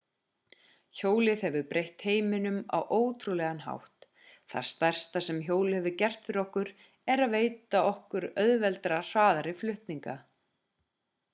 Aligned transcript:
hjólið 0.99 1.41
hefur 1.47 1.65
breytt 1.73 2.05
heiminum 2.07 2.55
á 2.77 2.79
ótrúlegan 2.95 3.59
hátt 3.65 4.07
það 4.53 4.65
stærsta 4.69 5.21
sem 5.25 5.41
hjólið 5.49 5.77
hefur 5.85 5.95
gert 5.99 6.25
fyrir 6.29 6.41
okkur 6.43 6.71
er 7.17 7.23
að 7.27 7.35
veita 7.37 7.83
okkur 7.91 8.27
mun 8.31 8.41
auðveldari 8.47 8.99
og 9.03 9.05
hraðari 9.11 9.53
flutninga 9.61 10.17